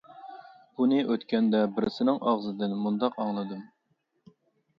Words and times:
بۇنى 0.77 1.01
ئۆتكەندە 1.15 1.61
بىرسىنىڭ 1.75 2.17
ئاغزىدىن 2.31 2.75
مۇنداق 2.87 3.19
ئاڭلىدىم. 3.27 3.63